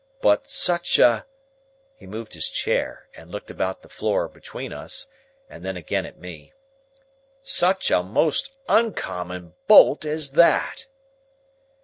[0.19, 1.27] But such a—"
[1.95, 5.05] he moved his chair and looked about the floor between us,
[5.47, 10.87] and then again at me—"such a most oncommon Bolt as that!"